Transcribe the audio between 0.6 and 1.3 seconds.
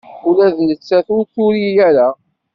nettat ur